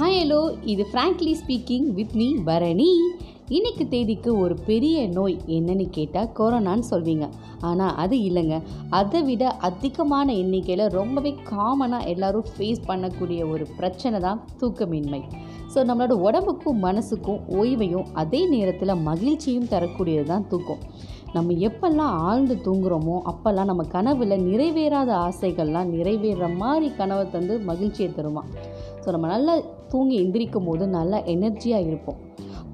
[0.00, 2.86] Hi hello இது frankly speaking with me Bharani.
[3.56, 7.26] இன்றைக்கு தேதிக்கு ஒரு பெரிய நோய் என்னன்னு கேட்டால் கொரோனான்னு சொல்வீங்க.
[7.70, 8.58] ஆனால் அது இல்லைங்க.
[8.98, 15.22] அதை விட அதிகமான எண்ணிக்கையில் ரொம்பவே காமனாக எல்லாரும் ஃபேஸ் பண்ணக்கூடிய ஒரு பிரச்சனை தான் தூக்கமின்மை.
[15.74, 20.82] ஸோ நம்மளோட உடம்புக்கும் மனசுக்கும் ஓய்வையும் அதே நேரத்தில் மகிழ்ச்சியும் தரக்கூடியது தான் தூக்கம்.
[21.34, 28.42] நம்ம எப்பெல்லாம் ஆழ்ந்து தூங்குறோமோ அப்போல்லாம் நம்ம கனவில் நிறைவேறாத ஆசைகள்லாம் நிறைவேற மாதிரி கனவை தந்து மகிழ்ச்சியை தருமா
[29.04, 29.54] ஸோ நம்ம நல்லா
[29.92, 32.18] தூங்கி எந்திரிக்கும் போது நல்லா எனர்ஜியாக இருப்போம்.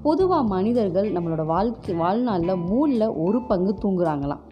[0.03, 4.43] பொதுவாக மனிதர்கள் நம்மளோட வாழ்க்கை வாழ்நாளில் மூணில் ஒரு பங்கு தூங்குறாங்களாம்.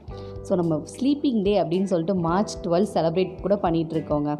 [0.48, 4.32] ஸோ நம்ம ஸ்லீப்பிங் டே அப்படின்னு சொல்லிட்டு மார்ச் டுவெல் செலப்ரேட் கூட பண்ணிகிட்டு இருக்கோங்க.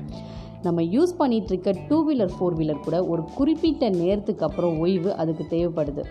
[0.66, 6.04] நம்ம யூஸ் பண்ணிகிட்ருக்க டூ வீலர் ஃபோர் வீலர் கூட ஒரு குறிப்பிட்ட நேரத்துக்கு அப்புறம் ஓய்வு அதுக்கு தேவைப்படுது.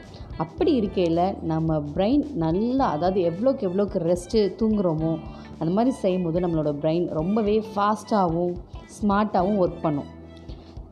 [0.45, 5.13] அப்படி இருக்கையில் நம்ம பிரெயின் நல்லா அதாவது எவ்வளோக்கு எவ்வளோக்கு ரெஸ்ட்டு தூங்குறோமோ
[5.61, 8.55] அந்த மாதிரி செய்யும்போது நம்மளோட பிரெயின் ரொம்பவே ஃபாஸ்ட்டாகவும்
[8.97, 10.11] ஸ்மார்ட்டாகவும் ஒர்க் பண்ணும்.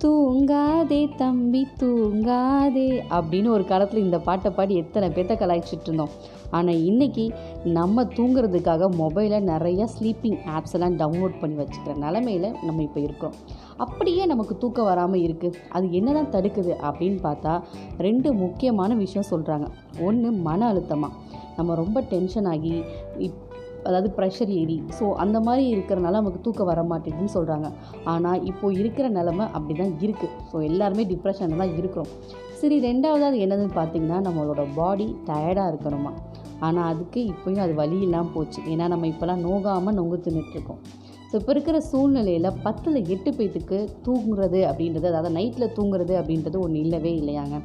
[0.03, 2.87] தூங்காதே தம்பி தூங்காதே.
[3.17, 6.15] அப்படின்னு ஒரு காலத்தில் இந்த பாட்டை பாடி எத்தனை பேர்த்த கலாய்ச்சிட்டு இருந்தோம்.
[6.57, 7.25] ஆனால் இன்றைக்கி
[7.77, 13.37] நம்ம தூங்குறதுக்காக மொபைலில் நிறையா ஸ்லீப்பிங் ஆப்ஸ் எல்லாம் டவுன்லோட் பண்ணி வச்சுக்கிற நிலமையில நம்ம இப்போ இருக்கிறோம்.
[13.85, 17.55] அப்படியே நமக்கு தூக்கம் வராமல் இருக்குது அது என்ன தான் தடுக்குது அப்படின்னு பார்த்தா
[18.09, 19.69] ரெண்டு முக்கியமான விஷயம் சொல்கிறாங்க
[20.09, 21.13] ஒன்று மன அழுத்தமாக
[21.57, 22.77] நம்ம ரொம்ப டென்ஷன் ஆகி
[23.27, 23.41] இப்
[23.87, 24.79] அதாவது ப்ரெஷர் ஏறி.
[24.99, 27.69] ஸோ அந்த மாதிரி இருக்கிறனால நமக்கு தூக்கம் வர மாட்டேங்குதுன்னு சொல்கிறாங்க
[28.13, 32.11] ஆனால் இப்போது இருக்கிற நிலமை அப்படி தான் இருக்குது ஸோ எல்லாருமே டிப்ரெஷனில் தான் இருக்கிறோம்.
[32.61, 36.13] சரி ரெண்டாவது அது என்னதுன்னு பார்த்தீங்கன்னா நம்மளோட பாடி டயர்டாக இருக்கணுமா?
[36.67, 38.61] ஆனால் அதுக்கு இப்போயும் அது வழி இல்லாமல் போச்சு.
[38.73, 40.83] ஏன்னா நம்ம இப்போல்லாம் நோகாமல் நொங்கு தின்னுட்ருக்கோம்
[41.31, 47.13] ஸோ இப்போ இருக்கிற சூழ்நிலையில் பத்தில் எட்டு பேத்துக்கு தூங்குறது அப்படின்றது அதாவது நைட்டில் தூங்குறது அப்படின்றது ஒன்று இல்லவே
[47.21, 47.59] இல்லையாங்க.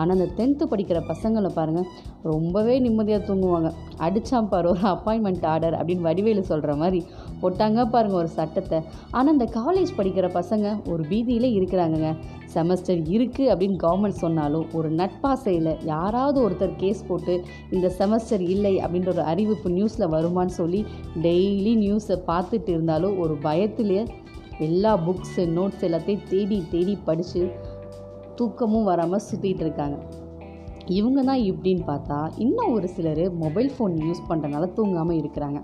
[0.00, 1.88] ஆனால் அந்த டென்த்து படிக்கிற பசங்களை பாருங்கள்
[2.32, 3.68] ரொம்பவே நிம்மதியாக தூங்குவாங்க.
[4.06, 7.00] அடித்தான் பாரு ஒரு அப்பாயின்மெண்ட் ஆர்டர் அப்படின்னு வடிவேலு சொல்கிற மாதிரி
[7.42, 8.80] போட்டாங்க பாருங்கள் ஒரு சட்டத்தை.
[9.16, 12.10] ஆனால் இந்த காலேஜ் படிக்கிற பசங்க ஒரு வீதியில் இருக்கிறாங்கங்க.
[12.54, 17.34] செமஸ்டர் இருக்குது அப்படின்னு கவர்மெண்ட் சொன்னாலும் ஒரு நட்பாசையில் யாராவது ஒருத்தர் கேஸ் போட்டு
[17.70, 20.80] இந்த செமஸ்டர் இல்லை அப்படின்ற ஒரு அறிவிப்பு நியூஸில் வருமான்னு சொல்லி
[21.26, 24.00] டெய்லி நியூஸை பார்த்துட்டு இருந்தாலும் ஒரு பயத்திலே
[24.66, 27.42] எல்லா புக்ஸு நோட்ஸ் எல்லாத்தையும் தேடி தேடி படித்து
[28.36, 29.98] தூக்கமும் வராமல் சுற்றிட்டு இருக்காங்க
[30.88, 35.60] இவங்க தான் இப்படின்னு பார்த்தா இன்னும் ஒரு சிலர் மொபைல் ஃபோன் யூஸ் பண்ணுறனால தூங்காமல் இருக்கிறாங்க.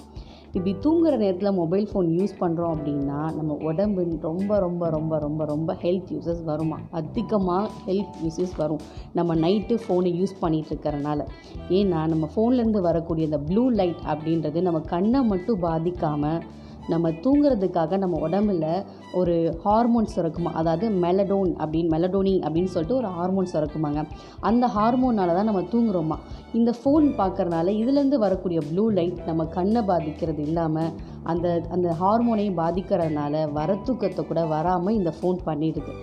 [0.46, 5.76] இப்படி தூங்குகிற நேரத்தில் மொபைல் ஃபோன் யூஸ் பண்ணுறோம் அப்படின்னா நம்ம உடம்பு ரொம்ப ரொம்ப ரொம்ப ரொம்ப ரொம்ப
[5.82, 6.78] ஹெல்த் யூசஸ் வருமா?
[6.90, 8.82] அதிகமாக ஹெல்த் யூசஸ் வரும்.
[9.12, 11.20] நம்ம நைட்டு ஃபோனை யூஸ் பண்ணிகிட்டு இருக்கிறனால
[11.68, 16.40] ஏன்னா நம்ம ஃபோன்லேருந்து வரக்கூடிய அந்த ப்ளூ லைட் அப்படின்றது நம்ம கண்ணை மட்டும் பாதிக்காமல்
[16.88, 23.50] நம்ம தூங்குறதுக்காக நம்ம உடம்புல ஒரு ஹார்மோன் சுரக்குமா அதாவது மெலடோன் அப்படின்னு மெலடோனி அப்படின்னு சொல்லிட்டு ஒரு ஹார்மோன்
[23.52, 24.02] சுரக்குமாங்க.
[24.40, 26.18] அந்த ஹார்மோனால தான் நம்ம தூங்குறோமா?
[26.52, 30.90] இந்த ஃபோன் பார்க்குறனால இதுலேருந்து வரக்கூடிய ப்ளூ லைட் நம்ம கண்ணை பாதிக்கிறது இல்லாமல்
[31.22, 35.94] அந்த அந்த ஹார்மோனையும் பாதிக்கிறதுனால வர தூக்கத்தை கூட வராமல் இந்த ஃபோன் பண்ணிடுது.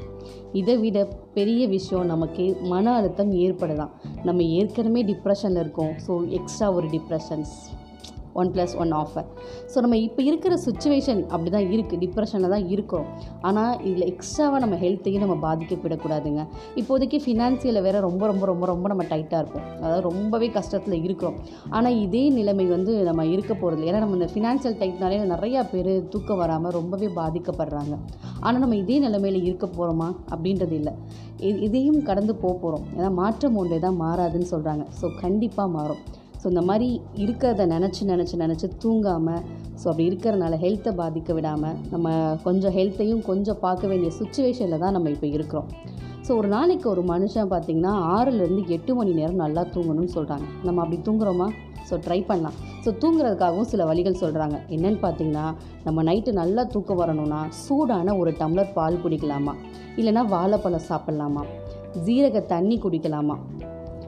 [0.51, 3.91] இதை விட பெரிய விஷயம் நமக்கு மன அழுத்தம் ஏற்படலாம்.
[4.23, 5.93] நம்ம ஏற்கனவே டிப்ரெஷனில் இருக்கோம்.
[6.07, 7.53] ஸோ எக்ஸ்ட்ரா ஒரு depressions
[8.39, 9.27] one plus one offer
[9.71, 13.07] so நம்ம இப்போ இருக்கிற சுச்சுவேஷன் அப்படி தான் இருக்குது டிப்ரெஷனில் தான் இருக்கிறோம்
[13.49, 16.43] ஆனால் இதில் எக்ஸ்ட்ராவாக நம்ம ஹெல்த்தையும் நம்ம பாதிக்கப்படக்கூடாதுங்க.
[16.81, 21.37] இப்போதைக்கு ஃபினான்சியில் வேறு ரொம்ப ரொம்ப ரொம்ப ரொம்ப நம்ம டைட்டாக இருக்கும் அதாவது ரொம்பவே கஷ்டத்தில் இருக்கிறோம்.
[21.77, 26.41] ஆனால் இதே நிலைமை வந்து நம்ம இருக்க போகிறது ஏன்னா நம்ம இந்த ஃபினான்ஷியல் டைட்னாலே நிறையா பேர் தூக்கம்
[26.43, 27.95] வராமல் ரொம்பவே பாதிக்கப்படுறாங்க.
[28.45, 30.93] ஆனால் நம்ம இதே நிலைமையில் இருக்க போகிறோமா அப்படின்றது இல்லை.
[31.67, 36.01] இதையும் கடந்து போக போகிறோம் ஏன்னா மாற்றம் ஒன்றே தான் மாறாதுன்னு சொல்கிறாங்க ஸோ கண்டிப்பாக மாறும்.
[36.41, 36.89] ஸோ இந்த மாதிரி
[37.23, 39.41] இருக்கிறத நினச்சி நினச்சி நினச்சி தூங்காமல்
[39.79, 42.13] ஸோ அப்படி இருக்கிறனால ஹெல்த்தை பாதிக்க விடாமல் நம்ம
[42.43, 45.67] கொஞ்சம் ஹெல்த்தையும் கொஞ்சம் பார்க்க வேண்டிய சுச்சுவேஷனில் தான் நம்ம இப்போ இருக்கிறோம்.
[46.25, 50.99] ஸோ ஒரு நாளைக்கு ஒரு மனுஷன் பார்த்திங்கன்னா ஆறுலேருந்து எட்டு மணி நேரம் நல்லா தூங்கணும்னு சொல்கிறாங்க நம்ம அப்படி
[51.09, 51.47] தூங்குறோமா?
[51.89, 52.57] ஸோ ட்ரை பண்ணலாம்.
[52.85, 55.45] ஸோ தூங்குறதுக்காகவும் சில வழிகள் சொல்கிறாங்க என்னென்னு பார்த்தீங்கன்னா
[55.83, 59.55] நம்ம நைட்டு நல்லா தூக்கம் வரணும்னா சூடான ஒரு டம்ளர் பால் குடிக்கலாமா?
[59.95, 61.45] இல்லைனா வாழைப்பழம் சாப்பிட்லாமா?
[62.07, 63.37] ஜீரக தண்ணி குடிக்கலாமா?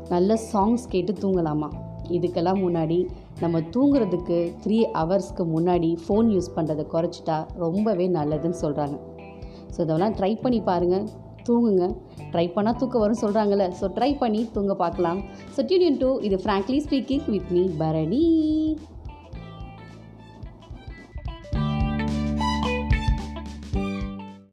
[0.10, 1.70] நல்ல சாங்ஸ் கேட்டு தூங்கலாமா?
[2.18, 3.00] இதுக்கெல்லாம் முன்னாடி
[3.40, 8.98] நம்ம தூங்குறதுக்கு த்ரீ ஹவர்ஸ்க்கு முன்னாடி ஃபோன் யூஸ் பண்ணுறதை குறைச்சிட்டா ரொம்பவே நல்லதுன்னு சொல்கிறாங்க
[9.76, 11.06] ஸோ இதெல்லாம் ட்ரை பண்ணி பாருங்கள்
[11.48, 11.86] தூங்குங்க.
[12.32, 15.20] ட்ரை பண்ணால் தூக்கம் வரும்னு சொல்கிறாங்கல்ல ஸோ ட்ரை பண்ணி தூங்க பார்க்கலாம்.
[15.56, 18.26] ஸோ டியூன் டூ இது frankly speaking with me Bharani.